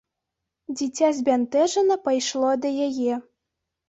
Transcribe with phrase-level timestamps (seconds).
[0.77, 3.13] Дзіця збянтэжана пайшло да яе.